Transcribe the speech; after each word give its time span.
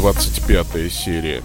25 0.00 0.90
серия. 0.90 1.42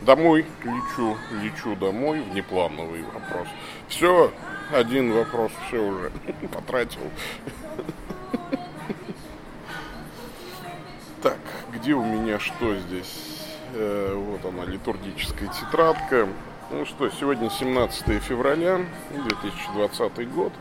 Домой 0.00 0.46
лечу, 0.64 1.18
лечу 1.42 1.76
домой, 1.76 2.22
внеплановый 2.22 3.02
вопрос. 3.02 3.48
Все, 3.86 4.32
один 4.72 5.12
вопрос, 5.12 5.52
все 5.68 5.78
уже 5.78 6.10
потратил. 6.54 7.02
Так, 11.22 11.36
где 11.74 11.92
у 11.92 12.02
меня 12.02 12.38
что 12.38 12.74
здесь? 12.76 13.14
Э, 13.74 14.14
вот 14.16 14.42
она, 14.46 14.64
литургическая 14.64 15.50
тетрадка. 15.50 16.26
Ну 16.70 16.86
что, 16.86 17.10
сегодня 17.10 17.50
17 17.50 18.22
февраля 18.22 18.80
2020 19.10 20.32
год, 20.32 20.54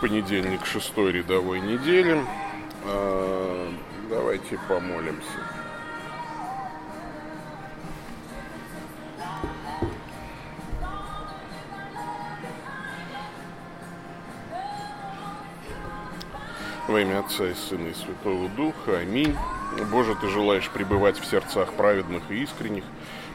понедельник 0.00 0.66
шестой 0.66 1.12
рядовой 1.12 1.60
недели. 1.60 2.20
Э, 2.86 3.70
давайте 4.10 4.58
помолимся. 4.66 5.53
Во 16.94 17.00
имя 17.00 17.18
Отца 17.18 17.48
и 17.48 17.54
Сына 17.54 17.88
и 17.88 17.92
Святого 17.92 18.48
Духа. 18.50 18.98
Аминь. 18.98 19.36
Боже, 19.90 20.14
Ты 20.14 20.28
желаешь 20.28 20.70
пребывать 20.70 21.18
в 21.18 21.26
сердцах 21.26 21.72
праведных 21.72 22.30
и 22.30 22.44
искренних. 22.44 22.84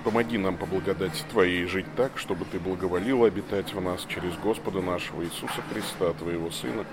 Помоги 0.05 0.38
нам 0.38 0.55
по 0.55 0.66
благодати 0.66 1.26
Твоей 1.30 1.66
жить 1.66 1.85
так, 1.98 2.13
чтобы 2.16 2.45
Ты 2.45 2.58
благоволил 2.58 3.26
обитать 3.26 3.73
в 3.73 3.82
нас 3.82 4.05
через 4.08 4.34
Господа 4.38 4.80
нашего 4.82 5.26
Иисуса 5.26 5.62
Христа, 5.73 6.13
Твоего 6.13 6.52
Сына, 6.52 6.85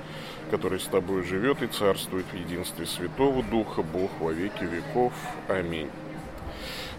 который 0.51 0.81
с 0.81 0.87
Тобой 0.87 1.23
живет 1.23 1.63
и 1.63 1.69
царствует 1.69 2.27
в 2.33 2.35
единстве 2.35 2.85
Святого 2.85 3.45
Духа, 3.45 3.83
Бог 3.83 4.11
во 4.19 4.33
веки 4.33 4.65
веков. 4.65 5.13
Аминь. 5.47 5.89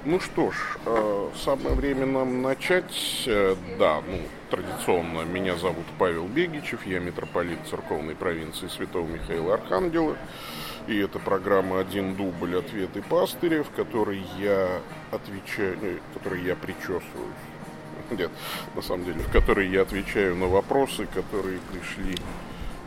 Ну 0.06 0.20
что 0.20 0.52
ж, 0.52 0.56
э, 0.86 1.30
самое 1.44 1.74
время 1.76 2.06
нам 2.06 2.42
начать. 2.42 3.24
Э, 3.26 3.56
да, 3.80 4.02
ну, 4.08 4.20
традиционно, 4.50 5.24
меня 5.24 5.56
зовут 5.56 5.86
Павел 5.98 6.28
Бегичев, 6.28 6.86
я 6.86 7.00
митрополит 7.00 7.58
церковной 7.70 8.16
провинции 8.16 8.68
Святого 8.68 9.08
Михаила 9.08 9.56
Архангела. 9.56 10.16
И 10.88 10.98
это 10.98 11.18
программа 11.20 11.80
«Один 11.80 12.16
дубль. 12.16 12.58
Ответы 12.58 13.02
пастыря», 13.02 13.64
в 13.64 13.72
которой 13.72 14.22
я 14.40 14.82
отвечаю, 15.12 15.78
э, 15.82 15.98
в 16.12 16.18
которой 16.18 16.44
я 16.44 16.56
причесываюсь. 16.56 17.04
Нет, 18.12 18.32
на 18.76 18.82
самом 18.82 19.04
деле, 19.04 19.20
в 19.20 19.30
которой 19.32 19.68
я 19.68 19.82
отвечаю 19.82 20.38
на 20.38 20.48
вопросы, 20.48 21.08
которые 21.08 21.60
пришли 21.72 22.16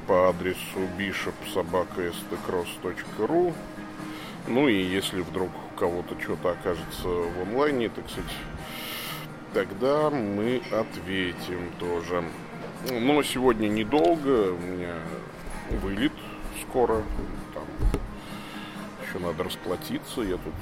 по 0.06 0.30
адресу 0.30 0.88
bishopsobaka.stcross.ru 0.96 3.52
ну 4.46 4.68
и 4.68 4.82
если 4.82 5.20
вдруг 5.20 5.50
кого-то 5.80 6.20
что-то 6.20 6.50
окажется 6.50 7.08
в 7.08 7.42
онлайне, 7.42 7.88
так 7.88 8.08
сказать, 8.10 8.30
тогда 9.54 10.10
мы 10.10 10.62
ответим 10.70 11.72
тоже. 11.78 12.22
Но 12.90 13.22
сегодня 13.22 13.68
недолго, 13.68 14.52
у 14.52 14.58
меня 14.58 14.94
вылет 15.82 16.12
скоро, 16.62 17.02
там 17.54 17.64
еще 19.02 19.18
надо 19.24 19.44
расплатиться, 19.44 20.20
я 20.20 20.36
тут 20.36 20.54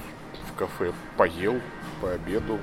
в 0.53 0.57
кафе 0.57 0.93
поел, 1.17 1.61
пообедал, 2.01 2.61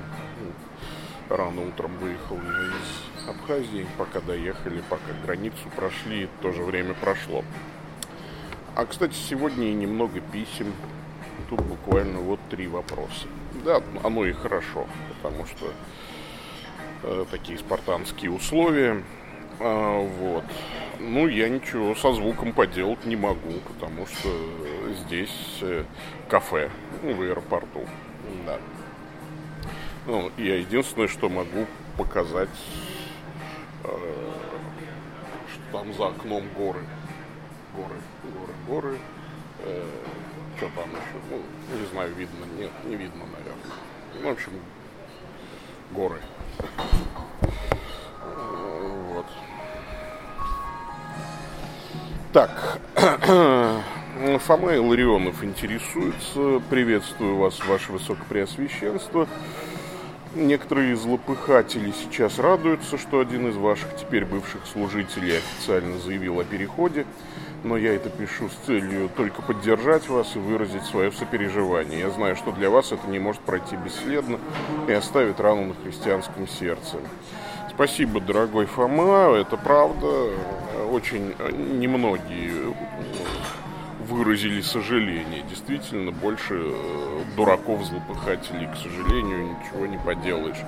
рано 1.28 1.68
утром 1.68 1.92
выехал 1.98 2.36
я 2.36 2.68
из 2.68 3.28
Абхазии, 3.28 3.86
пока 3.98 4.20
доехали, 4.20 4.82
пока 4.88 5.12
границу 5.24 5.68
прошли, 5.76 6.28
то 6.40 6.52
же 6.52 6.62
время 6.62 6.94
прошло. 6.94 7.44
А, 8.74 8.86
кстати, 8.86 9.14
сегодня 9.14 9.68
и 9.68 9.74
немного 9.74 10.20
писем 10.20 10.72
тут 11.48 11.60
буквально 11.62 12.20
вот 12.20 12.40
три 12.50 12.66
вопроса. 12.66 13.26
Да, 13.64 13.82
оно 14.04 14.24
и 14.24 14.32
хорошо, 14.32 14.86
потому 15.08 15.46
что 15.46 15.72
э, 17.02 17.24
такие 17.30 17.58
спартанские 17.58 18.30
условия. 18.30 19.02
А, 19.58 19.98
вот. 20.00 20.44
Ну, 20.98 21.28
я 21.28 21.48
ничего 21.48 21.94
со 21.94 22.12
звуком 22.12 22.52
поделать 22.52 23.04
не 23.04 23.16
могу, 23.16 23.54
потому 23.68 24.06
что 24.06 24.28
здесь 25.04 25.58
э, 25.62 25.84
кафе 26.28 26.70
ну, 27.02 27.14
в 27.14 27.22
аэропорту. 27.22 27.86
Да. 28.46 28.58
Ну, 30.06 30.30
я 30.38 30.56
единственное, 30.56 31.08
что 31.08 31.28
могу 31.28 31.66
показать, 31.96 32.48
э, 33.84 33.88
что 35.52 35.78
там 35.78 35.92
за 35.94 36.06
окном 36.08 36.44
горы. 36.56 36.80
Горы, 37.74 37.96
горы, 38.22 38.52
горы. 38.68 38.98
Что 40.56 40.70
там 40.74 40.88
еще? 40.90 41.20
Ну, 41.30 41.78
не 41.78 41.86
знаю, 41.86 42.14
видно. 42.14 42.46
Нет, 42.58 42.70
не 42.84 42.96
видно, 42.96 43.24
наверное. 43.26 44.22
Ну, 44.22 44.28
в 44.28 44.32
общем, 44.32 44.52
горы. 45.90 46.20
Вот. 49.12 49.26
Так. 52.32 52.78
Фома 54.46 54.74
Иларионов 54.74 55.44
интересуется. 55.44 56.62
Приветствую 56.70 57.36
вас, 57.36 57.62
ваше 57.66 57.92
высокопреосвященство. 57.92 59.28
Некоторые 60.34 60.96
злопыхатели 60.96 61.92
сейчас 61.92 62.38
радуются, 62.38 62.96
что 62.96 63.20
один 63.20 63.48
из 63.48 63.56
ваших 63.56 63.94
теперь 63.96 64.24
бывших 64.24 64.66
служителей 64.66 65.38
официально 65.38 65.98
заявил 65.98 66.40
о 66.40 66.44
переходе 66.44 67.04
но 67.66 67.76
я 67.76 67.94
это 67.94 68.08
пишу 68.08 68.48
с 68.48 68.66
целью 68.66 69.10
только 69.16 69.42
поддержать 69.42 70.08
вас 70.08 70.36
и 70.36 70.38
выразить 70.38 70.84
свое 70.84 71.10
сопереживание. 71.10 71.98
Я 71.98 72.10
знаю, 72.10 72.36
что 72.36 72.52
для 72.52 72.70
вас 72.70 72.92
это 72.92 73.08
не 73.08 73.18
может 73.18 73.40
пройти 73.42 73.76
бесследно 73.76 74.38
и 74.86 74.92
оставит 74.92 75.40
рану 75.40 75.66
на 75.66 75.74
христианском 75.74 76.46
сердце. 76.46 76.98
Спасибо, 77.70 78.20
дорогой 78.20 78.66
Фома, 78.66 79.36
это 79.36 79.56
правда. 79.56 80.30
Очень 80.90 81.34
немногие 81.78 82.72
выразили 84.08 84.60
сожаление. 84.60 85.42
Действительно, 85.50 86.12
больше 86.12 86.72
дураков, 87.36 87.84
злопыхателей, 87.84 88.68
к 88.68 88.76
сожалению, 88.76 89.56
ничего 89.56 89.86
не 89.86 89.98
поделаешь. 89.98 90.62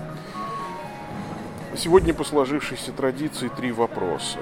Сегодня 1.77 2.13
по 2.13 2.25
сложившейся 2.25 2.91
традиции 2.91 3.49
три 3.57 3.71
вопроса. 3.71 4.39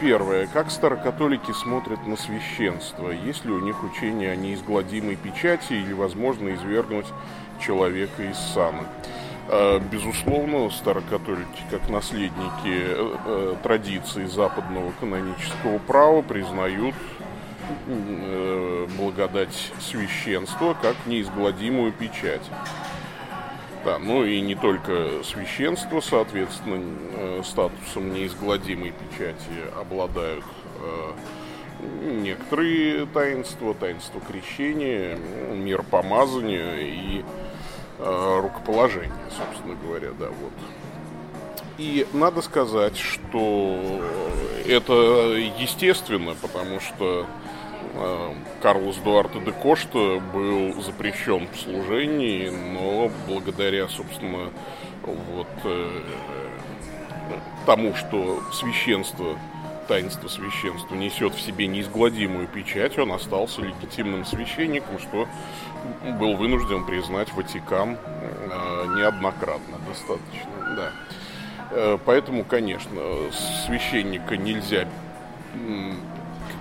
Первое. 0.00 0.46
Как 0.46 0.70
старокатолики 0.70 1.52
смотрят 1.52 2.06
на 2.06 2.16
священство? 2.16 3.10
Есть 3.10 3.44
ли 3.44 3.52
у 3.52 3.60
них 3.60 3.84
учение 3.84 4.32
о 4.32 4.36
неизгладимой 4.36 5.16
печати 5.16 5.74
или 5.74 5.92
возможно 5.92 6.54
извергнуть 6.54 7.06
человека 7.60 8.22
из 8.22 8.38
сана? 8.38 8.84
А, 9.48 9.78
безусловно, 9.78 10.70
старокатолики, 10.70 11.62
как 11.70 11.90
наследники 11.90 12.64
э, 12.66 13.16
э, 13.26 13.54
традиции 13.62 14.24
западного 14.24 14.92
канонического 14.98 15.78
права, 15.78 16.22
признают 16.22 16.94
э, 17.86 18.86
благодать 18.96 19.72
священства 19.78 20.74
как 20.80 20.96
неизгладимую 21.04 21.92
печать. 21.92 22.42
Да, 23.86 24.00
ну 24.00 24.24
и 24.24 24.40
не 24.40 24.56
только 24.56 25.22
священство, 25.22 26.00
соответственно, 26.00 26.82
э, 27.12 27.42
статусом 27.44 28.12
неизгладимой 28.12 28.92
печати 28.92 29.36
обладают 29.80 30.44
э, 30.80 31.12
некоторые 32.02 33.06
таинства, 33.06 33.74
таинство 33.74 34.20
крещения, 34.20 35.16
мир 35.52 35.84
помазания 35.84 36.78
и 36.78 37.24
э, 38.00 38.40
рукоположения, 38.42 39.12
собственно 39.30 39.76
говоря, 39.76 40.10
да, 40.18 40.30
вот. 40.30 40.52
И 41.78 42.08
надо 42.12 42.42
сказать, 42.42 42.96
что 42.96 44.02
это 44.66 44.94
естественно, 45.60 46.34
потому 46.42 46.80
что 46.80 47.24
Карлос 48.62 48.96
Дуарте 48.96 49.40
де 49.40 49.52
Кошта 49.52 50.20
был 50.32 50.80
запрещен 50.82 51.48
в 51.52 51.58
служении, 51.58 52.48
но 52.48 53.10
благодаря, 53.28 53.88
собственно, 53.88 54.50
вот 55.02 55.46
э, 55.64 56.02
тому, 57.64 57.94
что 57.94 58.42
священство, 58.52 59.38
таинство 59.88 60.28
священства 60.28 60.94
несет 60.94 61.34
в 61.34 61.40
себе 61.40 61.66
неизгладимую 61.66 62.48
печать, 62.48 62.98
он 62.98 63.12
остался 63.12 63.62
легитимным 63.62 64.24
священником, 64.24 64.98
что 64.98 65.28
был 66.18 66.36
вынужден 66.36 66.84
признать 66.84 67.32
Ватикан 67.32 67.96
э, 67.96 68.84
неоднократно 68.96 69.78
достаточно, 69.88 70.76
да. 70.76 70.92
Поэтому, 72.06 72.44
конечно, 72.44 73.00
священника 73.66 74.36
нельзя 74.36 74.86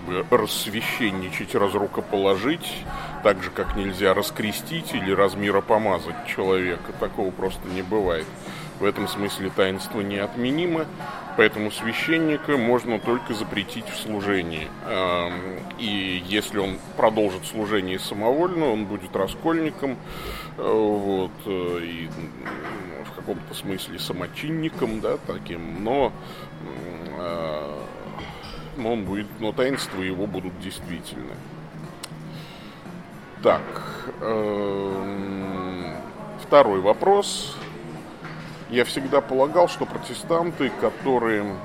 бы 0.06 0.26
рассвященничать, 0.30 1.56
разрукоположить, 1.56 2.84
так 3.24 3.42
же, 3.44 3.50
как 3.50 3.76
нельзя 3.76 4.14
раскрестить 4.14 4.94
или 4.94 5.12
размира 5.12 5.62
помазать 5.62 6.28
человека. 6.28 6.94
Такого 7.00 7.32
просто 7.32 7.68
не 7.70 7.82
бывает. 7.82 8.28
В 8.80 8.84
этом 8.84 9.08
смысле 9.08 9.52
таинство 9.56 10.02
неотменимо. 10.02 10.86
Поэтому 11.38 11.70
священника 11.70 12.56
можно 12.58 12.98
только 12.98 13.34
запретить 13.34 13.90
в 13.90 13.98
служении. 13.98 14.70
И 15.78 16.24
если 16.26 16.60
он 16.60 16.78
продолжит 16.96 17.46
служение 17.46 18.00
самовольно, 18.00 18.72
он 18.72 18.86
будет 18.86 19.14
раскольником, 19.16 19.98
э, 20.58 20.62
вот, 20.62 21.32
э, 21.46 21.80
и 21.82 22.10
в 23.04 23.16
каком-то 23.16 23.54
смысле 23.54 24.00
самочинником, 24.00 25.02
да, 25.02 25.18
таким, 25.28 25.84
но, 25.84 26.14
э, 27.20 27.74
но 28.78 28.94
он 28.94 29.06
будет, 29.06 29.28
но 29.40 29.52
таинства 29.52 30.02
его 30.02 30.28
будут 30.28 30.60
действительны. 30.60 31.34
Так, 33.44 33.62
второй 36.42 36.80
вопрос. 36.82 37.56
Я 38.70 38.84
всегда 38.86 39.22
полагал, 39.22 39.68
что 39.68 39.86
протестанты, 39.86 40.72
которые 40.82 41.56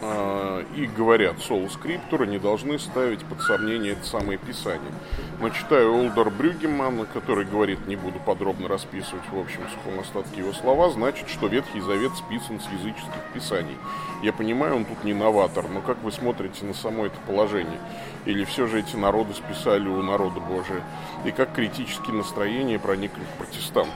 э, 0.00 0.45
и 0.60 0.86
говорят 0.86 1.38
соло 1.40 1.68
скриптура, 1.68 2.24
не 2.24 2.38
должны 2.38 2.78
ставить 2.78 3.24
под 3.24 3.40
сомнение 3.42 3.92
это 3.92 4.04
самое 4.04 4.38
писание. 4.38 4.92
Но 5.40 5.50
читаю 5.50 5.92
Олдер 5.94 6.30
Брюгемана, 6.30 7.06
который 7.06 7.44
говорит, 7.44 7.86
не 7.86 7.96
буду 7.96 8.18
подробно 8.18 8.68
расписывать 8.68 9.28
в 9.30 9.38
общем 9.38 9.60
сухом 9.68 10.00
остатке 10.00 10.40
его 10.40 10.52
слова, 10.52 10.90
значит, 10.90 11.28
что 11.28 11.46
Ветхий 11.46 11.80
Завет 11.80 12.12
списан 12.16 12.60
с 12.60 12.72
языческих 12.72 13.22
писаний. 13.34 13.76
Я 14.22 14.32
понимаю, 14.32 14.76
он 14.76 14.84
тут 14.84 15.04
не 15.04 15.14
новатор, 15.14 15.68
но 15.68 15.80
как 15.80 16.02
вы 16.02 16.12
смотрите 16.12 16.64
на 16.64 16.74
само 16.74 17.06
это 17.06 17.16
положение? 17.26 17.78
Или 18.24 18.44
все 18.44 18.66
же 18.66 18.80
эти 18.80 18.96
народы 18.96 19.34
списали 19.34 19.88
у 19.88 20.02
народа 20.02 20.40
Божия? 20.40 20.82
И 21.24 21.30
как 21.30 21.54
критические 21.54 22.14
настроения 22.16 22.78
проникли 22.78 23.22
к 23.22 23.38
протестантам? 23.38 23.94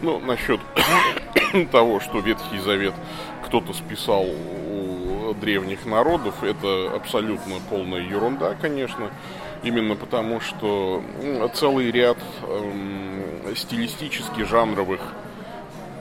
Ну, 0.00 0.20
насчет 0.20 0.60
того, 1.72 2.00
что 2.00 2.20
Ветхий 2.20 2.58
Завет 2.58 2.94
кто-то 3.44 3.72
списал 3.72 4.26
древних 5.38 5.86
народов, 5.86 6.42
это 6.42 6.92
абсолютно 6.94 7.56
полная 7.70 8.00
ерунда, 8.00 8.54
конечно. 8.60 9.10
Именно 9.62 9.96
потому, 9.96 10.40
что 10.40 11.02
целый 11.54 11.90
ряд 11.90 12.18
э, 12.42 13.54
стилистически 13.56 14.42
жанровых 14.44 15.00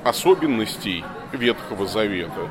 особенностей 0.03 1.03
Ветхого 1.31 1.87
Завета 1.87 2.49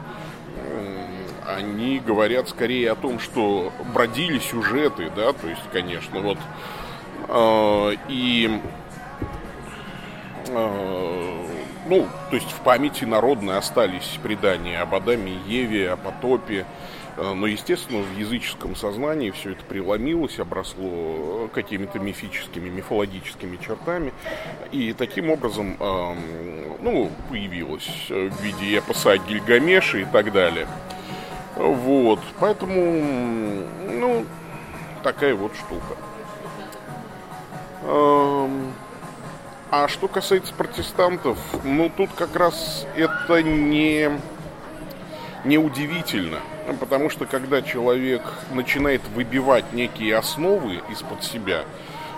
они 1.46 2.00
говорят 2.00 2.48
скорее 2.48 2.90
о 2.90 2.96
том, 2.96 3.20
что 3.20 3.72
бродили 3.94 4.40
сюжеты, 4.40 5.12
да, 5.14 5.32
то 5.32 5.46
есть, 5.46 5.62
конечно, 5.72 6.18
вот 6.18 6.38
э, 7.28 7.92
и 8.08 8.60
Э, 10.48 11.46
ну, 11.88 12.06
то 12.30 12.36
есть 12.36 12.50
в 12.50 12.60
памяти 12.60 13.04
народной 13.04 13.58
остались 13.58 14.18
предания 14.22 14.80
об 14.80 14.94
Адаме 14.94 15.32
и 15.32 15.50
Еве, 15.50 15.92
о 15.92 15.96
потопе, 15.96 16.66
э, 17.16 17.32
но, 17.32 17.46
естественно, 17.46 18.02
в 18.02 18.18
языческом 18.18 18.76
сознании 18.76 19.30
все 19.30 19.52
это 19.52 19.64
преломилось, 19.64 20.38
обросло 20.38 21.48
какими-то 21.54 21.98
мифическими, 21.98 22.68
мифологическими 22.68 23.56
чертами. 23.56 24.12
И 24.72 24.92
таким 24.92 25.30
образом, 25.30 25.76
эм, 25.78 26.18
ну, 26.82 27.10
появилось 27.30 27.88
в 28.08 28.42
виде 28.42 28.78
эпоса 28.78 29.16
Гильгамеша 29.18 29.98
и 29.98 30.04
так 30.04 30.32
далее. 30.32 30.66
Вот, 31.56 32.20
поэтому, 32.38 33.64
ну, 33.88 34.26
такая 35.02 35.34
вот 35.34 35.52
штука. 35.54 35.96
А 39.70 39.88
что 39.88 40.06
касается 40.06 40.54
протестантов, 40.54 41.38
ну 41.64 41.90
тут 41.94 42.10
как 42.12 42.36
раз 42.36 42.86
это 42.94 43.42
не, 43.42 44.10
не 45.44 45.58
удивительно. 45.58 46.38
Потому 46.78 47.10
что 47.10 47.26
когда 47.26 47.62
человек 47.62 48.22
начинает 48.52 49.02
выбивать 49.14 49.72
некие 49.72 50.16
основы 50.16 50.82
из-под 50.90 51.24
себя, 51.24 51.64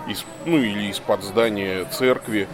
из, 0.07 0.25
ну 0.45 0.57
или 0.57 0.91
из-под 0.91 1.23
здания 1.23 1.85
церкви, 1.85 2.47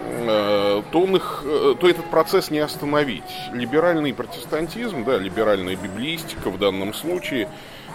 э, 0.00 0.82
то, 0.90 1.00
он 1.00 1.16
их, 1.16 1.42
э, 1.46 1.74
то 1.80 1.88
этот 1.88 2.10
процесс 2.10 2.50
не 2.50 2.58
остановить. 2.58 3.22
Либеральный 3.52 4.12
протестантизм, 4.12 5.04
да, 5.04 5.16
либеральная 5.16 5.76
библиистика 5.76 6.50
в 6.50 6.58
данном 6.58 6.92
случае, 6.92 7.48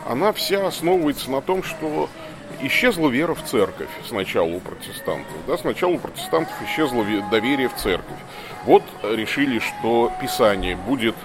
она 0.07 0.33
вся 0.33 0.65
основывается 0.65 1.29
на 1.29 1.41
том, 1.41 1.61
что 1.61 2.09
исчезла 2.61 3.09
вера 3.09 3.33
в 3.33 3.43
церковь 3.43 3.89
сначала 4.07 4.47
у 4.47 4.59
протестантов. 4.59 5.33
Да, 5.47 5.57
сначала 5.57 5.91
у 5.91 5.99
протестантов 5.99 6.53
исчезло 6.65 7.05
доверие 7.29 7.69
в 7.69 7.75
церковь. 7.75 8.17
Вот 8.65 8.83
решили, 9.03 9.59
что 9.59 10.11
Писание 10.21 10.75
будет 10.75 11.15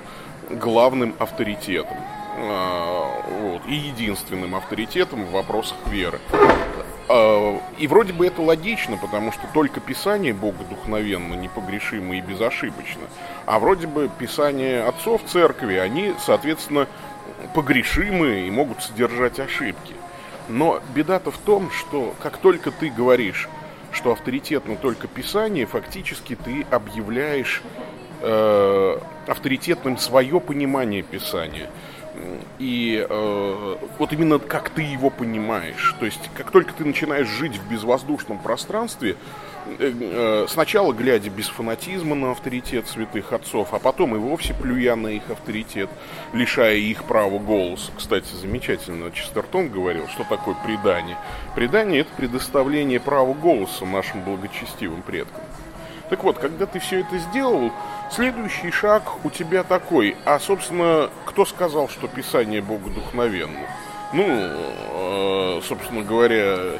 главным 0.51 1.15
авторитетом 1.19 1.97
а, 2.37 3.23
вот, 3.41 3.63
и 3.67 3.75
единственным 3.75 4.55
авторитетом 4.55 5.25
в 5.25 5.31
вопросах 5.33 5.77
веры. 5.87 6.21
А, 7.09 7.61
и 7.79 7.87
вроде 7.87 8.13
бы 8.13 8.27
это 8.27 8.43
логично, 8.43 8.97
потому 8.97 9.33
что 9.33 9.43
только 9.53 9.81
Писание 9.81 10.35
богодухновенно, 10.35 11.35
непогрешимо 11.35 12.17
и 12.17 12.21
безошибочно. 12.21 13.03
А 13.47 13.59
вроде 13.59 13.87
бы 13.87 14.11
Писание 14.19 14.85
отцов 14.85 15.23
церкви, 15.27 15.75
они, 15.75 16.15
соответственно, 16.25 16.87
погрешимы 17.55 18.47
и 18.47 18.51
могут 18.51 18.83
содержать 18.83 19.41
ошибки. 19.41 19.95
Но 20.53 20.83
беда-то 20.95 21.31
в 21.31 21.39
том, 21.39 21.71
что 21.71 22.15
как 22.21 22.37
только 22.37 22.71
ты 22.71 22.91
говоришь, 22.91 23.49
что 23.91 24.13
авторитетно 24.13 24.77
только 24.77 25.09
Писание, 25.09 25.65
фактически 25.65 26.37
ты 26.37 26.67
объявляешь 26.71 27.63
э, 28.21 28.99
авторитетным 29.27 29.97
свое 29.97 30.41
понимание 30.41 31.03
Писания. 31.03 31.71
И 32.59 33.05
э, 33.09 33.77
вот 33.99 34.13
именно 34.13 34.39
как 34.39 34.69
ты 34.69 34.83
его 34.83 35.09
понимаешь. 35.09 35.95
То 35.99 36.05
есть, 36.05 36.31
как 36.35 36.51
только 36.51 36.75
ты 36.75 36.85
начинаешь 36.85 37.29
жить 37.29 37.57
в 37.57 37.71
безвоздушном 37.71 38.39
пространстве, 38.39 39.17
сначала 40.49 40.93
глядя 40.93 41.31
без 41.31 41.49
фанатизма 41.49 42.15
на 42.15 42.33
авторитет 42.33 42.89
святых 42.89 43.33
отцов, 43.33 43.73
а 43.73 43.79
потом 43.79 44.15
и 44.15 44.19
вовсе 44.19 44.55
плюя 44.55 44.97
на 44.97 45.09
их 45.09 45.31
авторитет, 45.31 45.91
лишая 46.33 46.77
их 46.77 47.05
права 47.05 47.39
голоса. 47.39 47.93
Кстати, 47.97 48.35
замечательно 48.35 49.11
Честертон 49.11 49.69
говорил, 49.69 50.09
что 50.09 50.25
такое 50.25 50.57
предание. 50.65 51.17
Предание– 51.55 52.01
это 52.03 52.11
предоставление 52.17 53.01
права 53.01 53.35
голоса 53.35 53.85
нашим 53.85 54.23
благочестивым 54.23 55.03
предкам. 55.03 55.43
Так 56.11 56.25
вот, 56.25 56.39
когда 56.39 56.67
ты 56.67 56.79
все 56.79 57.01
это 57.01 57.17
сделал, 57.19 57.73
следующий 58.11 58.71
шаг 58.71 59.25
у 59.25 59.31
тебя 59.31 59.63
такой. 59.63 60.15
А, 60.27 60.39
собственно, 60.39 61.09
кто 61.25 61.47
сказал, 61.47 61.89
что 61.89 62.07
Писание 62.07 62.61
богодухновенно? 62.61 63.67
Ну, 64.13 64.27
э, 64.27 65.61
собственно 65.67 66.03
говоря, 66.03 66.79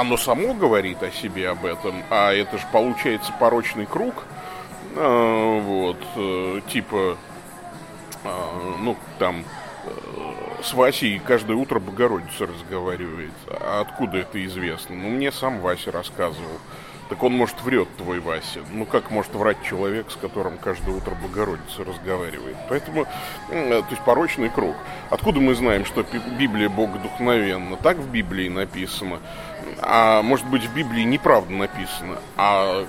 оно 0.00 0.16
само 0.16 0.54
говорит 0.54 1.02
о 1.02 1.10
себе 1.10 1.48
об 1.48 1.64
этом, 1.64 2.02
а 2.10 2.32
это 2.32 2.58
же 2.58 2.64
получается 2.72 3.32
порочный 3.38 3.86
круг, 3.86 4.24
а, 4.96 5.60
вот, 5.60 5.98
э, 6.16 6.60
типа, 6.68 7.16
а, 8.24 8.76
ну, 8.80 8.96
там, 9.18 9.44
э, 9.84 10.62
с 10.62 10.72
Васей 10.74 11.18
каждое 11.18 11.56
утро 11.56 11.78
Богородица 11.78 12.46
разговаривает. 12.46 13.32
А 13.50 13.80
откуда 13.86 14.18
это 14.18 14.44
известно? 14.46 14.96
Ну, 14.96 15.10
мне 15.10 15.30
сам 15.30 15.60
Вася 15.60 15.92
рассказывал. 15.92 16.58
Так 17.08 17.22
он, 17.22 17.32
может, 17.32 17.62
врет, 17.62 17.88
твой 17.96 18.18
Вася. 18.18 18.60
Ну, 18.72 18.84
как 18.84 19.10
может 19.10 19.32
врать 19.34 19.58
человек, 19.62 20.10
с 20.10 20.16
которым 20.16 20.58
каждое 20.58 20.96
утро 20.96 21.14
Богородица 21.14 21.84
разговаривает? 21.84 22.56
Поэтому, 22.68 23.06
э, 23.50 23.82
то 23.82 23.90
есть, 23.90 24.02
порочный 24.02 24.48
круг. 24.48 24.74
Откуда 25.10 25.40
мы 25.40 25.54
знаем, 25.54 25.84
что 25.84 26.04
Библия 26.38 26.68
богодухновенна? 26.68 27.76
Так 27.76 27.98
в 27.98 28.10
Библии 28.10 28.48
написано. 28.48 29.20
А 29.80 30.22
может 30.22 30.46
быть, 30.46 30.64
в 30.64 30.74
Библии 30.74 31.02
неправда 31.02 31.52
написано. 31.52 32.18
А 32.36 32.84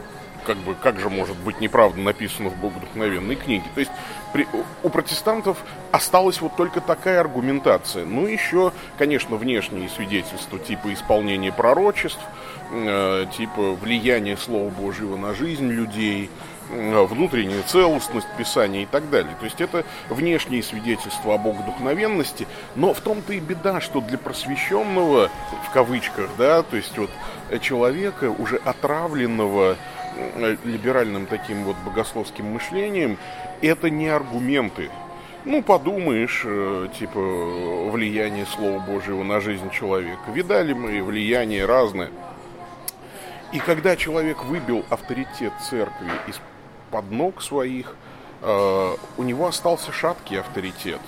как 0.48 0.58
бы, 0.58 0.76
как 0.76 0.98
же 1.00 1.10
может 1.10 1.36
быть 1.36 1.60
неправда 1.60 2.00
написано 2.00 2.50
в 2.50 2.56
богодухновенной 2.56 3.36
книге? 3.36 3.66
То 3.74 3.82
есть 3.82 3.92
при, 4.32 4.48
у 4.82 4.90
протестантов 4.90 5.58
осталась 5.92 6.40
вот 6.40 6.56
только 6.56 6.80
такая 6.80 7.20
аргументация. 7.20 8.06
Ну, 8.06 8.26
еще, 8.26 8.72
конечно, 8.98 9.36
внешние 9.36 9.90
свидетельства 9.90 10.58
типа 10.58 10.94
исполнения 10.94 11.52
пророчеств, 11.52 12.22
э, 12.72 13.26
типа 13.38 13.74
влияния 13.74 14.38
Слова 14.38 14.70
Божьего 14.70 15.18
на 15.18 15.34
жизнь 15.34 15.68
людей, 15.68 16.30
э, 16.70 17.02
внутренняя 17.04 17.62
целостность 17.64 18.28
Писания 18.38 18.84
и 18.84 18.86
так 18.86 19.10
далее. 19.10 19.36
То 19.40 19.46
есть 19.46 19.60
это 19.60 19.84
внешние 20.10 20.64
свидетельства 20.64 21.34
о 21.34 21.38
богодухновенности, 21.38 22.48
но 22.76 22.94
в 22.94 23.02
том-то 23.02 23.34
и 23.34 23.40
беда, 23.42 23.82
что 23.82 24.00
для 24.00 24.18
просвещенного, 24.18 25.30
в 25.68 25.72
кавычках, 25.74 26.30
да, 26.38 26.64
то 26.64 26.78
есть 26.78 26.98
вот 26.98 27.10
человека, 27.62 28.30
уже 28.32 28.56
отравленного 28.64 29.76
либеральным 30.64 31.26
таким 31.26 31.64
вот 31.64 31.76
богословским 31.86 32.46
мышлением, 32.46 33.18
это 33.62 33.90
не 33.90 34.08
аргументы. 34.08 34.90
Ну, 35.46 35.64
подумаешь, 35.64 36.42
э, 36.46 36.90
типа, 37.00 37.20
влияние 37.90 38.46
Слова 38.46 38.80
Божьего 38.80 39.24
на 39.24 39.40
жизнь 39.40 39.70
человека. 39.70 40.30
Видали 40.34 40.74
мы 40.74 41.02
влияние 41.02 41.66
разное. 41.66 42.10
И 43.54 43.60
когда 43.60 43.96
человек 43.96 44.44
выбил 44.44 44.84
авторитет 44.90 45.54
церкви 45.70 46.12
из-под 46.28 47.12
ног 47.12 47.42
своих, 47.42 47.96
э, 48.42 48.96
у 49.18 49.24
него 49.24 49.48
остался 49.48 49.92
шаткий 49.94 50.40
авторитет. 50.40 51.00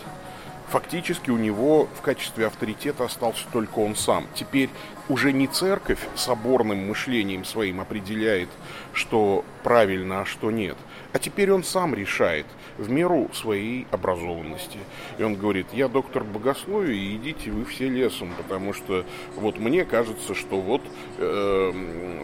Фактически 0.69 1.31
у 1.31 1.37
него 1.37 1.87
в 1.97 2.01
качестве 2.01 2.45
авторитета 2.45 3.05
остался 3.05 3.45
только 3.51 3.79
он 3.79 3.95
сам. 3.95 4.27
Теперь 4.35 4.69
уже 5.07 5.33
не 5.33 5.47
церковь 5.47 5.99
соборным 6.15 6.87
мышлением 6.87 7.43
своим 7.43 7.81
определяет, 7.81 8.49
что 8.93 9.43
правильно, 9.63 10.21
а 10.21 10.25
что 10.25 10.51
нет. 10.51 10.77
А 11.11 11.17
теперь 11.17 11.51
он 11.51 11.63
сам 11.63 11.95
решает 11.95 12.45
в 12.77 12.87
меру 12.91 13.31
своей 13.33 13.87
образованности. 13.89 14.77
И 15.17 15.23
он 15.23 15.35
говорит, 15.35 15.65
я 15.73 15.87
доктор 15.87 16.23
богословия, 16.23 17.15
идите 17.15 17.49
вы 17.49 17.65
все 17.65 17.89
лесом, 17.89 18.31
потому 18.37 18.73
что 18.73 19.03
вот 19.35 19.57
мне 19.57 19.85
кажется, 19.85 20.35
что 20.35 20.61
вот 20.61 20.83
э, 21.17 21.71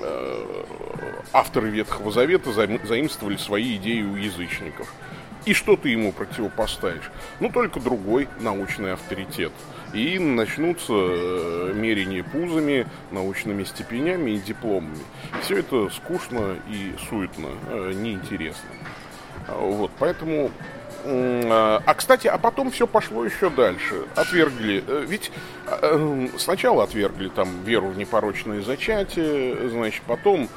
э, 0.03 0.65
авторы 1.33 1.69
Ветхого 1.69 2.11
Завета 2.11 2.51
заимствовали 2.51 3.37
свои 3.37 3.75
идеи 3.77 4.03
у 4.03 4.15
язычников. 4.15 4.93
И 5.45 5.53
что 5.53 5.75
ты 5.77 5.89
ему 5.89 6.11
противопоставишь? 6.11 7.11
Ну, 7.39 7.49
только 7.49 7.79
другой 7.79 8.27
научный 8.39 8.93
авторитет. 8.93 9.51
И 9.93 10.17
начнутся 10.17 10.93
э, 10.93 11.71
мерения 11.75 12.23
пузами, 12.23 12.87
научными 13.11 13.63
степенями 13.63 14.31
и 14.31 14.39
дипломами. 14.39 14.97
Все 15.43 15.59
это 15.59 15.89
скучно 15.89 16.55
и 16.67 16.95
суетно, 17.09 17.49
э, 17.69 17.93
неинтересно. 17.93 18.69
Вот, 19.47 19.91
поэтому 19.99 20.49
а, 21.07 21.83
а, 21.85 21.93
кстати, 21.93 22.27
а 22.27 22.39
потом 22.39 22.71
все 22.71 22.87
пошло 22.87 23.23
еще 23.23 23.51
дальше. 23.51 24.05
Отвергли. 24.15 24.83
Э, 24.87 25.05
ведь 25.07 25.31
сначала 26.39 26.83
отвергли 26.83 27.29
там 27.29 27.63
веру 27.63 27.89
в 27.89 27.97
непорочное 27.97 28.61
зачатие, 28.61 29.69
значит, 29.69 30.01
потом 30.07 30.49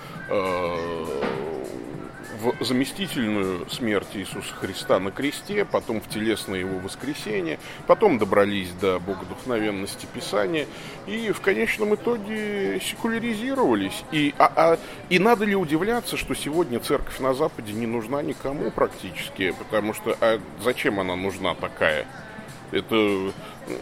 в 2.41 2.65
заместительную 2.65 3.69
смерть 3.69 4.09
Иисуса 4.15 4.55
Христа 4.55 4.99
на 4.99 5.11
кресте, 5.11 5.65
потом 5.65 6.01
в 6.01 6.09
телесное 6.09 6.61
его 6.61 6.79
воскресение, 6.79 7.59
потом 7.87 8.19
добрались 8.19 8.71
до 8.81 8.99
богодухновенности 9.01 10.07
Писания 10.13 10.67
и 11.07 11.33
в 11.33 11.41
конечном 11.41 11.95
итоге 11.95 12.81
секуляризировались. 12.81 14.05
И, 14.13 14.35
а, 14.39 14.53
а, 14.55 14.79
и 15.09 15.19
надо 15.19 15.45
ли 15.45 15.57
удивляться, 15.57 16.17
что 16.17 16.35
сегодня 16.35 16.81
церковь 16.81 17.19
на 17.19 17.35
Западе 17.35 17.73
не 17.73 17.87
нужна 17.87 18.23
никому 18.23 18.71
практически, 18.71 19.53
потому 19.53 19.95
что 19.95 20.17
а 20.21 20.41
зачем 20.63 21.01
она 21.01 21.17
нужна 21.17 21.55
такая? 21.55 22.07
Это, 22.71 23.33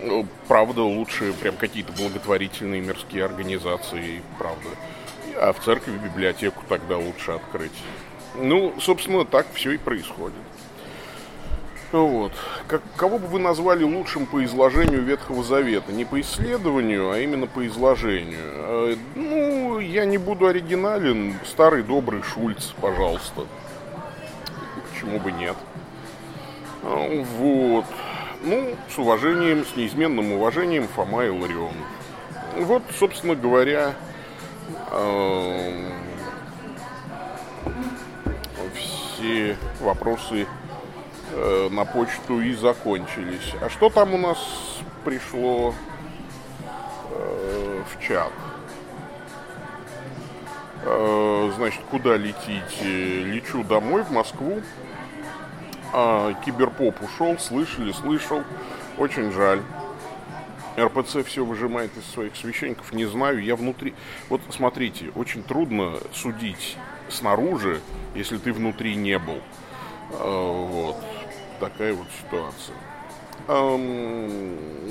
ну, 0.03 0.27
правда, 0.47 0.83
лучше 0.83 1.33
прям 1.33 1.57
какие-то 1.57 1.93
благотворительные 1.93 2.81
мирские 2.81 3.25
организации, 3.25 4.23
правда. 4.39 4.69
А 5.39 5.53
в 5.53 5.61
церкви 5.61 5.99
библиотеку 5.99 6.63
тогда 6.69 6.97
лучше 6.97 7.33
открыть. 7.33 7.73
Ну, 8.39 8.75
собственно, 8.81 9.25
так 9.25 9.47
все 9.55 9.73
и 9.73 9.79
происходит. 9.79 10.37
Вот. 11.93 12.33
Как, 12.67 12.83
кого 12.97 13.19
бы 13.19 13.27
вы 13.29 13.39
назвали 13.39 13.85
лучшим 13.85 14.27
по 14.27 14.45
изложению 14.45 15.03
Ветхого 15.03 15.43
Завета? 15.43 15.93
Не 15.93 16.05
по 16.05 16.21
исследованию, 16.21 17.11
а 17.11 17.19
именно 17.19 17.47
по 17.47 17.67
изложению. 17.67 18.41
Э, 18.43 18.97
ну, 19.15 19.79
я 19.79 20.05
не 20.05 20.19
буду 20.19 20.47
оригинален. 20.47 21.37
Старый 21.47 21.83
добрый 21.83 22.23
Шульц, 22.23 22.73
пожалуйста. 22.81 23.47
Почему 24.93 25.21
бы 25.21 25.31
нет? 25.33 25.57
А, 26.83 27.25
вот. 27.39 27.85
Ну, 28.43 28.75
с 28.95 28.99
уважением, 28.99 29.65
с 29.65 29.77
неизменным 29.77 30.33
уважением 30.33 30.89
Фома 30.89 31.25
Иларион. 31.25 31.73
Вот, 32.57 32.83
собственно 32.99 33.35
говоря, 33.35 33.95
э, 34.91 35.91
все 39.17 39.57
вопросы 39.81 40.47
э, 41.33 41.69
на 41.71 41.85
почту 41.85 42.41
и 42.41 42.55
закончились. 42.55 43.55
А 43.61 43.69
что 43.69 43.91
там 43.91 44.15
у 44.15 44.19
нас 44.19 44.39
пришло 45.05 45.75
э, 47.11 47.83
в 47.91 48.03
чат? 48.03 48.33
Э, 50.85 51.51
значит, 51.57 51.81
куда 51.91 52.17
летите? 52.17 53.25
Лечу 53.25 53.65
домой, 53.65 54.03
в 54.03 54.11
Москву. 54.11 54.61
А, 55.93 56.35
киберпоп 56.45 57.03
ушел, 57.03 57.39
слышали, 57.39 57.93
слышал. 57.93 58.43
Очень 58.99 59.33
жаль. 59.33 59.63
РПЦ 60.79 61.25
все 61.25 61.43
выжимает 61.43 61.97
из 61.97 62.05
своих 62.13 62.37
священников, 62.37 62.93
не 62.93 63.07
знаю, 63.07 63.43
я 63.43 63.57
внутри. 63.57 63.95
Вот 64.29 64.43
смотрите, 64.51 65.11
очень 65.15 65.43
трудно 65.43 65.95
судить 66.13 66.77
снаружи, 67.09 67.81
если 68.15 68.39
ты 68.39 68.53
внутри 68.53 68.95
не 68.95 69.19
был. 69.19 69.41
А, 70.13 70.67
вот. 70.67 70.97
Такая 71.61 71.95
вот 71.95 72.07
ситуация. 72.21 72.77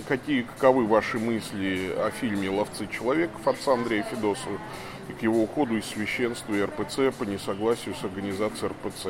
Какие, 0.07 0.43
каковы 0.43 0.85
ваши 0.85 1.19
мысли 1.19 1.93
о 1.97 2.09
фильме 2.11 2.49
«Ловцы 2.49 2.87
человеков» 2.87 3.45
отца 3.47 3.73
Андрея 3.73 4.03
Федосова 4.03 4.57
и 5.09 5.13
к 5.13 5.21
его 5.23 5.43
уходу 5.43 5.77
из 5.77 5.85
священства 5.85 6.53
и 6.53 6.61
РПЦ 6.61 7.13
по 7.17 7.23
несогласию 7.23 7.95
с 7.95 8.03
организацией 8.03 8.71
РПЦ? 8.71 9.07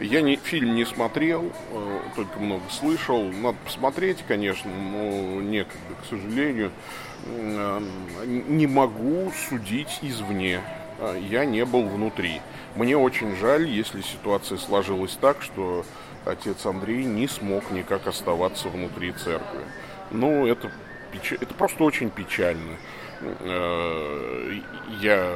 Я 0.00 0.22
не, 0.22 0.36
фильм 0.36 0.74
не 0.76 0.86
смотрел, 0.86 1.52
э, 1.72 2.00
только 2.16 2.40
много 2.40 2.62
слышал. 2.70 3.22
Надо 3.22 3.58
посмотреть, 3.64 4.24
конечно, 4.26 4.70
но 4.70 5.42
некогда, 5.42 5.94
к 6.02 6.06
сожалению. 6.08 6.72
Не 7.26 8.66
могу 8.66 9.30
судить 9.48 9.98
извне. 10.00 10.60
А, 11.00 11.16
я 11.16 11.44
не 11.44 11.64
был 11.64 11.88
внутри. 11.88 12.40
Мне 12.76 12.96
очень 12.96 13.34
жаль, 13.36 13.66
если 13.66 14.02
ситуация 14.02 14.58
сложилась 14.58 15.16
так, 15.20 15.42
что 15.42 15.84
отец 16.24 16.66
Андрей 16.66 17.04
не 17.04 17.26
смог 17.26 17.70
никак 17.70 18.06
оставаться 18.06 18.68
внутри 18.68 19.12
церкви. 19.12 19.60
Ну, 20.10 20.46
это, 20.46 20.70
это 21.40 21.54
просто 21.54 21.84
очень 21.84 22.10
печально. 22.10 22.76
Э, 23.20 24.60
я 25.00 25.34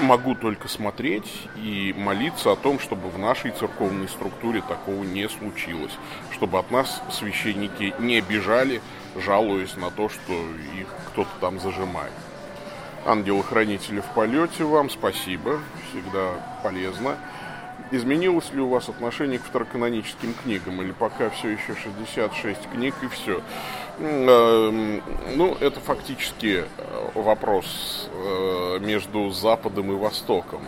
могу 0.00 0.34
только 0.34 0.68
смотреть 0.68 1.48
и 1.56 1.94
молиться 1.96 2.52
о 2.52 2.56
том, 2.56 2.80
чтобы 2.80 3.08
в 3.08 3.18
нашей 3.18 3.52
церковной 3.52 4.08
структуре 4.08 4.62
такого 4.62 5.04
не 5.04 5.28
случилось. 5.28 5.92
Чтобы 6.32 6.58
от 6.58 6.70
нас 6.70 7.00
священники 7.10 7.94
не 8.00 8.20
бежали, 8.20 8.80
жалуясь 9.16 9.76
на 9.76 9.90
то, 9.90 10.08
что 10.08 10.32
их 10.78 10.88
кто-то 11.08 11.30
там 11.40 11.60
зажимает. 11.60 12.12
Ангелы-хранители 13.04 14.00
в 14.00 14.06
полете 14.14 14.64
вам, 14.64 14.88
спасибо, 14.88 15.60
всегда 15.90 16.30
полезно. 16.62 17.16
Изменилось 17.90 18.50
ли 18.52 18.60
у 18.60 18.68
вас 18.68 18.88
отношение 18.88 19.38
к 19.38 19.44
второканоническим 19.44 20.34
книгам, 20.42 20.80
или 20.80 20.92
пока 20.92 21.28
все 21.30 21.50
еще 21.50 21.74
66 21.74 22.70
книг 22.72 22.94
и 23.02 23.08
все? 23.08 23.42
Эм, 23.98 25.02
ну, 25.36 25.54
это 25.60 25.78
фактически 25.80 26.64
э, 26.64 27.08
вопрос 27.14 28.08
э, 28.14 28.78
между 28.80 29.28
Западом 29.30 29.92
и 29.92 29.94
Востоком. 29.94 30.62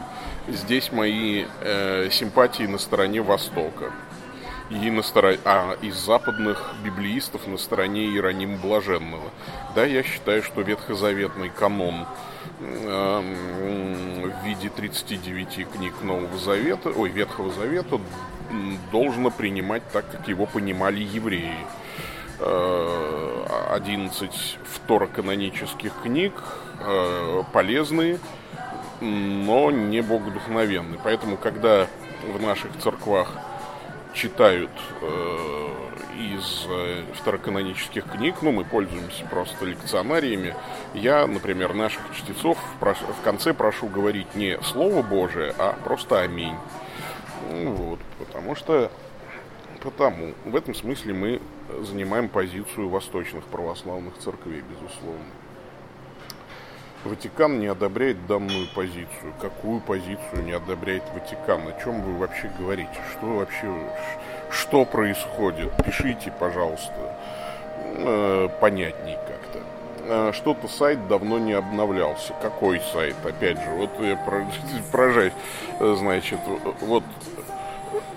Здесь 0.48 0.92
мои 0.92 1.46
э, 1.62 2.10
симпатии 2.10 2.64
на 2.64 2.76
стороне 2.76 3.22
Востока. 3.22 3.92
И 4.70 4.90
на 4.90 5.02
стороне, 5.02 5.38
а 5.44 5.76
из 5.82 5.94
западных 5.94 6.74
библеистов 6.82 7.46
на 7.46 7.58
стороне 7.58 8.06
Иеронима 8.06 8.56
Блаженного. 8.56 9.30
Да, 9.74 9.84
я 9.84 10.02
считаю, 10.02 10.42
что 10.42 10.62
ветхозаветный 10.62 11.50
канон 11.50 12.06
Эм, 12.60 14.30
в 14.30 14.44
виде 14.44 14.68
39 14.68 15.66
книг 15.72 15.94
Нового 16.02 16.38
Завета, 16.38 16.90
ой, 16.90 17.10
Ветхого 17.10 17.50
Завета 17.50 18.00
должно 18.92 19.30
принимать 19.30 19.82
так, 19.92 20.10
как 20.10 20.28
его 20.28 20.46
понимали 20.46 21.02
евреи. 21.02 21.56
11 22.40 24.22
э, 24.22 24.28
второканонических 24.64 25.92
книг 26.02 26.32
э, 26.80 27.42
полезные, 27.52 28.18
но 29.00 29.70
не 29.70 30.02
богодухновенные. 30.02 31.00
Поэтому, 31.02 31.36
когда 31.36 31.86
в 32.26 32.42
наших 32.42 32.76
церквах 32.82 33.32
читают 34.14 34.70
э, 35.00 35.68
из 36.18 36.66
э, 36.68 37.04
второканонических 37.14 38.04
книг, 38.04 38.36
ну, 38.42 38.52
мы 38.52 38.64
пользуемся 38.64 39.24
просто 39.26 39.64
лекционариями, 39.66 40.54
я, 40.94 41.26
например, 41.26 41.74
наших 41.74 42.02
чтецов 42.14 42.58
в 42.80 43.24
конце 43.24 43.52
прошу 43.52 43.88
говорить 43.88 44.34
не 44.34 44.58
Слово 44.62 45.02
Божие, 45.02 45.54
а 45.58 45.72
просто 45.84 46.20
Аминь. 46.20 46.54
Ну, 47.50 47.72
вот, 47.72 48.00
потому 48.18 48.54
что 48.54 48.90
потому 49.82 50.32
в 50.46 50.56
этом 50.56 50.74
смысле 50.74 51.12
мы 51.12 51.40
занимаем 51.82 52.28
позицию 52.28 52.88
восточных 52.88 53.44
православных 53.44 54.16
церквей, 54.18 54.62
безусловно. 54.62 55.24
Ватикан 57.04 57.60
не 57.60 57.66
одобряет 57.66 58.26
данную 58.26 58.66
позицию. 58.74 59.34
Какую 59.40 59.80
позицию 59.80 60.44
не 60.44 60.52
одобряет 60.52 61.02
Ватикан? 61.12 61.68
О 61.68 61.82
чем 61.82 62.00
вы 62.02 62.18
вообще 62.18 62.50
говорите? 62.58 62.98
Что 63.12 63.26
вообще 63.26 63.68
что 64.50 64.84
происходит, 64.84 65.72
пишите, 65.84 66.32
пожалуйста, 66.38 67.16
э, 67.96 68.48
понятней 68.60 69.18
как-то. 69.26 69.58
Э, 70.06 70.32
что-то 70.32 70.68
сайт 70.68 71.08
давно 71.08 71.38
не 71.38 71.52
обновлялся. 71.52 72.32
Какой 72.40 72.80
сайт? 72.92 73.16
Опять 73.24 73.58
же, 73.58 73.70
вот 73.70 73.90
я 74.00 74.16
поражаюсь. 74.92 75.32
Значит, 75.80 76.38
вот 76.80 77.04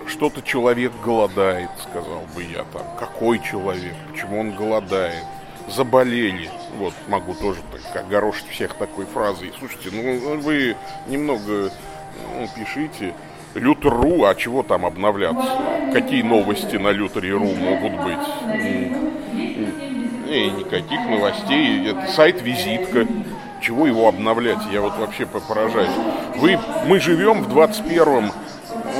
что-то 0.06 0.42
человек 0.42 0.92
голодает, 1.04 1.70
сказал 1.90 2.22
бы 2.34 2.42
я 2.42 2.64
там. 2.72 2.84
Какой 2.98 3.40
человек? 3.40 3.94
Почему 4.10 4.40
он 4.40 4.54
голодает? 4.54 5.24
Заболели. 5.74 6.50
Вот, 6.76 6.94
могу 7.08 7.34
тоже 7.34 7.60
так 7.72 8.04
огорошить 8.04 8.48
всех 8.48 8.74
такой 8.74 9.06
фразой. 9.06 9.52
Слушайте, 9.58 9.90
ну 9.92 10.38
вы 10.38 10.76
немного 11.06 11.70
ну, 12.36 12.48
пишите. 12.56 13.14
Лютер.ру, 13.54 14.24
а 14.24 14.34
чего 14.34 14.62
там 14.62 14.84
обновляться? 14.86 15.48
Какие 15.92 16.22
новости 16.22 16.76
на 16.76 16.90
Лютере.ру 16.90 17.54
могут 17.54 17.92
быть? 18.02 18.28
И 20.28 20.50
никаких 20.50 21.00
новостей. 21.08 21.88
Это 21.88 22.06
сайт-визитка. 22.12 23.06
Чего 23.60 23.86
его 23.86 24.08
обновлять? 24.08 24.58
Я 24.70 24.82
вот 24.82 24.96
вообще 24.98 25.26
поражаюсь. 25.26 25.90
Вы, 26.36 26.58
мы 26.86 27.00
живем 27.00 27.42
в 27.42 27.48
21 27.48 28.30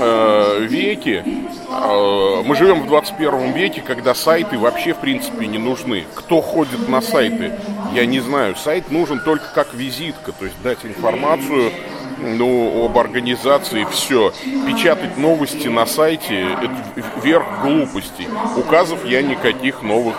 э, 0.01 0.61
веке, 0.61 1.25
э, 1.25 2.43
мы 2.45 2.55
живем 2.57 2.83
в 2.83 2.87
21 2.87 3.53
веке, 3.53 3.83
когда 3.83 4.15
сайты 4.15 4.59
вообще 4.59 4.95
в 4.95 4.99
принципе 4.99 5.47
не 5.47 5.59
нужны. 5.59 6.05
Кто 6.15 6.41
ходит 6.41 6.89
на 6.89 7.01
сайты? 7.01 7.53
Я 7.93 8.07
не 8.07 8.21
знаю. 8.21 8.57
Сайт 8.57 8.91
нужен 8.91 9.21
только 9.21 9.53
как 9.55 9.75
визитка, 9.75 10.33
то 10.33 10.45
есть 10.45 10.61
дать 10.63 10.85
информацию 10.85 11.73
ну, 12.21 12.85
об 12.85 12.99
организации, 12.99 13.87
все. 13.91 14.33
Печатать 14.67 15.17
новости 15.17 15.69
на 15.69 15.87
сайте– 15.87 16.49
это 16.63 17.21
верх 17.23 17.45
глупостей. 17.63 18.29
Указов 18.57 19.05
я 19.05 19.23
никаких 19.23 19.83
новых 19.83 20.17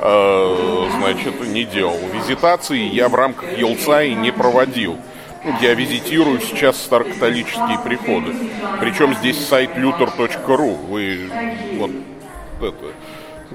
э, 0.00 0.86
значит, 0.98 1.40
не 1.48 1.64
делал. 1.64 1.98
Визитации 2.12 2.82
я 2.82 3.08
в 3.08 3.14
рамках 3.14 3.56
Елца 3.56 4.02
и 4.02 4.14
не 4.14 4.30
проводил. 4.30 4.98
Я 5.60 5.74
визитирую 5.74 6.40
сейчас 6.40 6.80
старокатолические 6.80 7.78
приходы. 7.84 8.34
Причем 8.80 9.14
здесь 9.14 9.38
сайт 9.38 9.70
luther.ru. 9.76 10.86
Вы 10.86 11.30
вот 11.78 11.90
это 12.60 12.94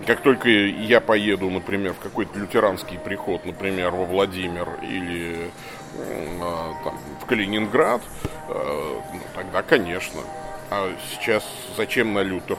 как 0.06 0.22
только 0.22 0.50
я 0.50 1.02
поеду, 1.02 1.50
например, 1.50 1.94
в 1.94 2.00
какой-то 2.00 2.38
лютеранский 2.38 3.00
приход, 3.00 3.46
например, 3.46 3.92
во 3.92 4.06
Владимир 4.06 4.68
или 4.82 5.50
э, 5.96 6.72
там, 6.84 6.98
в 7.22 7.26
Калининград, 7.26 8.02
э, 8.48 9.00
ну, 9.14 9.20
тогда, 9.36 9.64
конечно. 9.64 10.22
А 10.70 10.94
сейчас 11.12 11.44
зачем 11.76 12.14
на 12.14 12.22
Лютер? 12.22 12.58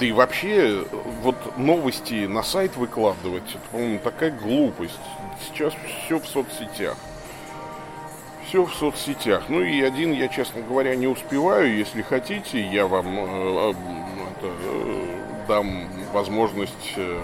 Да 0.00 0.06
и 0.06 0.12
вообще, 0.12 0.84
вот 1.22 1.36
новости 1.58 2.26
на 2.26 2.42
сайт 2.42 2.76
выкладывать, 2.76 3.48
это, 3.50 3.70
по-моему, 3.70 3.98
такая 3.98 4.30
глупость. 4.30 4.98
Сейчас 5.48 5.74
все 6.04 6.18
в 6.18 6.26
соцсетях. 6.26 6.96
Все 8.52 8.66
в 8.66 8.74
соцсетях. 8.74 9.44
Ну 9.48 9.62
и 9.62 9.80
один 9.80 10.12
я, 10.12 10.28
честно 10.28 10.60
говоря, 10.60 10.94
не 10.94 11.06
успеваю. 11.06 11.74
Если 11.74 12.02
хотите, 12.02 12.60
я 12.60 12.86
вам 12.86 13.06
э, 13.08 13.70
это, 13.70 14.46
э, 14.46 15.46
дам 15.48 15.88
возможность 16.12 16.92
э, 16.96 17.22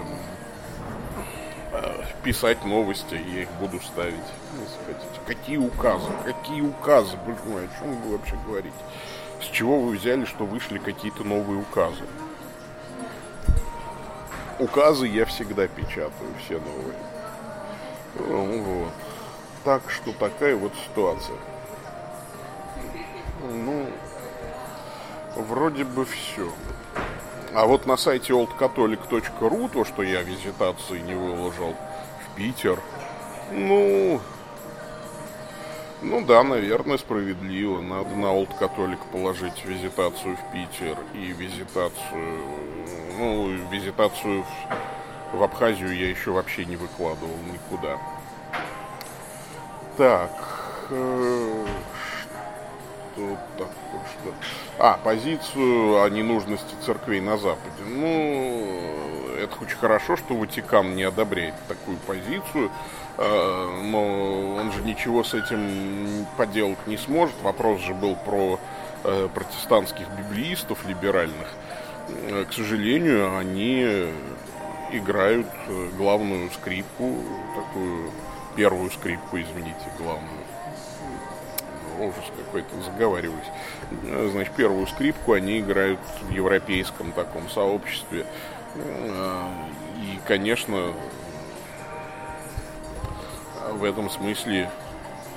э, 1.71 2.03
писать 2.23 2.65
новости, 2.65 3.13
я 3.13 3.43
их 3.43 3.51
буду 3.59 3.79
ставить, 3.79 4.15
если 4.59 4.91
хотите. 4.91 5.19
Какие 5.27 5.57
указы? 5.57 6.09
Какие 6.25 6.61
указы? 6.61 7.15
Боже 7.27 7.65
о 7.65 7.79
чем 7.79 7.95
вы 8.01 8.17
вообще 8.17 8.35
говорите? 8.47 8.77
С 9.39 9.45
чего 9.51 9.79
вы 9.81 9.97
взяли, 9.97 10.25
что 10.25 10.45
вышли 10.45 10.79
какие-то 10.79 11.23
новые 11.23 11.59
указы? 11.59 12.05
Указы 14.57 15.05
я 15.05 15.25
всегда 15.25 15.67
печатаю, 15.67 16.33
все 16.43 16.55
новые. 16.55 16.97
Ну, 18.15 18.63
вот. 18.63 18.93
Так 19.63 19.83
что 19.89 20.13
такая 20.13 20.55
вот 20.55 20.71
ситуация. 20.85 21.35
Ну, 23.43 23.87
вроде 25.35 25.83
бы 25.83 26.05
все. 26.05 26.49
А 27.53 27.65
вот 27.65 27.85
на 27.85 27.97
сайте 27.97 28.33
oldcatholic.ru, 28.33 29.69
то, 29.69 29.83
что 29.83 30.03
я 30.03 30.21
визитации 30.21 30.99
не 30.99 31.15
выложил 31.15 31.75
в 32.25 32.35
Питер, 32.35 32.79
ну, 33.51 34.21
ну 36.01 36.25
да, 36.25 36.43
наверное, 36.43 36.97
справедливо. 36.97 37.81
Надо 37.81 38.15
на 38.15 38.27
Old 38.27 38.57
Catholic 38.59 38.99
положить 39.11 39.65
визитацию 39.65 40.37
в 40.37 40.51
Питер 40.53 40.97
и 41.13 41.33
визитацию, 41.33 42.39
ну, 43.17 43.49
визитацию 43.71 44.45
в, 45.33 45.37
в 45.37 45.43
Абхазию 45.43 45.97
я 45.97 46.09
еще 46.09 46.31
вообще 46.31 46.65
не 46.65 46.77
выкладывал 46.77 47.35
никуда. 47.51 47.97
Так, 49.99 50.31
э, 50.91 51.65
что 53.13 53.37
такое, 53.57 54.01
что... 54.07 54.33
А, 54.77 54.97
позицию 55.03 56.01
о 56.01 56.09
ненужности 56.09 56.73
церквей 56.85 57.19
на 57.19 57.37
Западе. 57.37 57.83
Ну, 57.85 58.65
это 59.37 59.61
очень 59.61 59.75
хорошо, 59.75 60.15
что 60.15 60.35
Ватикан 60.35 60.95
не 60.95 61.03
одобряет 61.03 61.53
такую 61.67 61.97
позицию, 61.97 62.71
э, 63.17 63.81
но 63.91 64.55
он 64.55 64.71
же 64.71 64.83
ничего 64.83 65.25
с 65.25 65.33
этим 65.33 66.25
поделать 66.37 66.87
не 66.87 66.95
сможет. 66.95 67.35
Вопрос 67.43 67.81
же 67.81 67.93
был 67.93 68.15
про 68.15 68.57
э, 69.03 69.27
протестантских 69.35 70.07
библеистов 70.17 70.87
либеральных. 70.87 71.49
К 72.49 72.53
сожалению, 72.53 73.37
они 73.37 74.07
играют 74.93 75.47
главную 75.97 76.49
скрипку, 76.51 77.17
такую 77.53 78.11
первую 78.59 78.91
скрипку, 78.91 79.39
извините, 79.39 79.85
главную 79.97 80.43
ужас 81.97 82.25
какой-то, 82.35 82.81
заговариваюсь. 82.81 83.47
Значит, 84.31 84.53
первую 84.53 84.85
скрипку 84.87 85.31
они 85.31 85.59
играют 85.59 86.01
в 86.23 86.29
европейском 86.29 87.13
таком 87.13 87.49
сообществе. 87.49 88.25
И, 88.75 90.19
конечно, 90.27 90.91
в 93.71 93.83
этом 93.85 94.09
смысле 94.09 94.69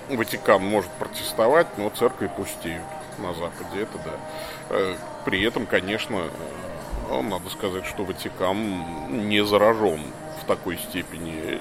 Ватикан 0.09 0.65
может 0.65 0.91
протестовать, 0.91 1.69
но 1.79 1.91
церкви 1.91 2.27
пустеют 2.27 2.83
на 3.19 3.35
Западе, 3.35 3.83
это 3.83 3.99
да. 3.99 4.97
При 5.25 5.45
этом, 5.45 5.67
конечно, 5.67 6.25
надо 7.09 7.49
сказать, 7.51 7.87
что 7.87 8.03
Ватикан 8.05 9.29
не 9.29 9.45
заражен 9.45 10.03
в 10.43 10.45
такой 10.47 10.77
степени 10.77 11.61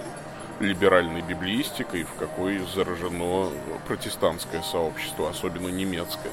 либеральной 0.62 1.21
библиистикой, 1.21 2.04
в 2.04 2.13
какой 2.15 2.60
заражено 2.60 3.50
протестантское 3.88 4.62
сообщество, 4.62 5.30
особенно 5.30 5.67
немецкое. 5.67 6.32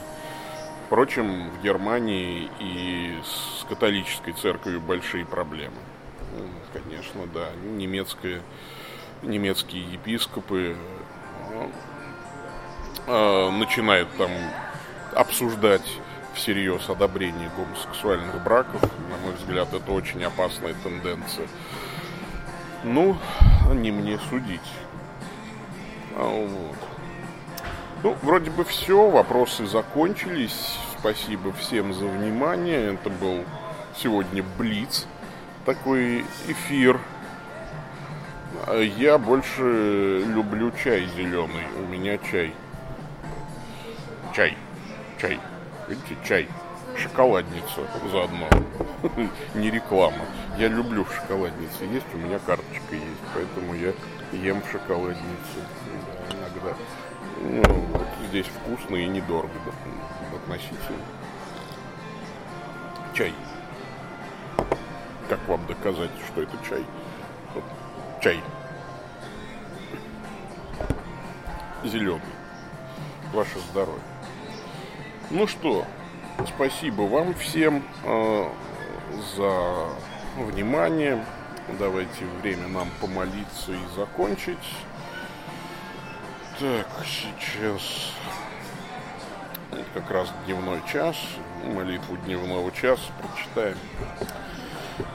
Впрочем, 0.86 1.50
в 1.50 1.62
Германии 1.62 2.50
и 2.60 3.18
с 3.24 3.64
католической 3.64 4.32
церковью 4.32 4.80
большие 4.80 5.26
проблемы. 5.26 5.76
Конечно, 6.72 7.26
да, 7.32 7.48
немецкие, 7.62 8.42
немецкие 9.22 9.82
епископы 9.92 10.76
э, 13.06 13.50
начинают 13.50 14.08
там 14.16 14.30
обсуждать 15.14 15.86
всерьез 16.34 16.88
одобрение 16.88 17.50
гомосексуальных 17.56 18.42
браков. 18.42 18.82
На 18.82 19.16
мой 19.24 19.34
взгляд, 19.34 19.72
это 19.74 19.92
очень 19.92 20.22
опасная 20.24 20.74
тенденция. 20.82 21.48
Ну, 22.84 23.16
не 23.72 23.90
мне 23.90 24.18
судить. 24.30 24.60
А 26.16 26.24
вот. 26.24 26.76
Ну, 28.02 28.16
вроде 28.22 28.50
бы 28.50 28.64
все, 28.64 29.10
вопросы 29.10 29.66
закончились. 29.66 30.78
Спасибо 30.98 31.52
всем 31.52 31.92
за 31.92 32.06
внимание. 32.06 32.94
Это 32.94 33.10
был 33.10 33.44
сегодня 33.96 34.44
Блиц, 34.56 35.06
такой 35.64 36.24
эфир. 36.46 37.00
Я 38.96 39.18
больше 39.18 40.24
люблю 40.26 40.72
чай 40.82 41.08
зеленый. 41.16 41.66
У 41.76 41.88
меня 41.88 42.18
чай. 42.18 42.54
Чай. 44.34 44.56
Чай. 45.20 45.40
Видите, 45.88 46.16
чай 46.26 46.48
шоколадницу 46.98 47.86
заодно. 48.10 48.48
Не 49.54 49.70
реклама. 49.70 50.24
Я 50.58 50.68
люблю 50.68 51.04
в 51.04 51.12
есть, 51.84 52.06
у 52.14 52.18
меня 52.18 52.38
карточка 52.38 52.94
есть, 52.94 53.22
поэтому 53.34 53.74
я 53.74 53.92
ем 54.32 54.60
в 54.62 54.70
иногда. 56.30 56.76
Ну, 57.40 57.62
вот 57.92 58.06
здесь 58.28 58.46
вкусно 58.46 58.96
и 58.96 59.06
недорого 59.06 59.52
относительно. 60.34 61.04
Чай. 63.14 63.32
Как 65.28 65.46
вам 65.46 65.64
доказать, 65.66 66.10
что 66.26 66.42
это 66.42 66.56
чай? 66.68 66.84
Вот, 67.54 67.64
чай. 68.20 68.40
Зеленый. 71.84 72.20
Ваше 73.32 73.58
здоровье. 73.70 74.02
Ну 75.30 75.46
что, 75.46 75.84
Спасибо 76.46 77.02
вам 77.02 77.34
всем 77.34 77.82
э, 78.04 78.48
за 79.36 79.88
внимание. 80.36 81.24
Давайте 81.78 82.24
время 82.40 82.68
нам 82.68 82.88
помолиться 83.00 83.72
и 83.72 83.96
закончить. 83.96 84.56
Так, 86.60 86.86
сейчас 87.04 88.12
как 89.94 90.10
раз 90.10 90.32
дневной 90.46 90.80
час, 90.90 91.16
молитву 91.64 92.16
дневного 92.18 92.70
часа 92.72 93.02
прочитаем. 93.20 93.76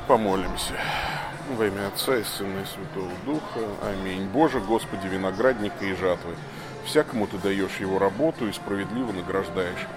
Помолимся. 0.07 0.73
Во 1.57 1.65
имя 1.65 1.87
Отца 1.87 2.17
и 2.17 2.23
Сына 2.23 2.59
и 2.61 2.65
Святого 2.65 3.11
Духа. 3.25 3.67
Аминь. 3.81 4.27
Боже, 4.27 4.59
Господи, 4.59 5.07
виноградника 5.07 5.85
и 5.85 5.93
жатвы, 5.93 6.35
всякому 6.85 7.27
Ты 7.27 7.37
даешь 7.37 7.77
его 7.79 7.99
работу 7.99 8.47
и 8.47 8.53
справедливо 8.53 9.11
награждаешь. 9.11 9.87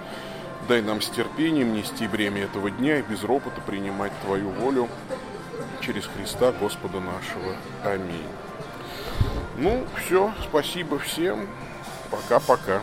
Дай 0.68 0.82
нам 0.82 1.00
с 1.00 1.08
терпением 1.08 1.74
нести 1.74 2.08
бремя 2.08 2.42
этого 2.42 2.70
дня 2.70 2.98
и 2.98 3.02
без 3.02 3.22
ропота 3.22 3.60
принимать 3.60 4.12
Твою 4.24 4.50
волю 4.50 4.88
через 5.80 6.06
Христа 6.06 6.52
Господа 6.52 7.00
нашего. 7.00 7.54
Аминь. 7.84 8.26
Ну, 9.56 9.84
все, 9.96 10.32
спасибо 10.42 10.98
всем. 10.98 11.46
Пока-пока. 12.10 12.82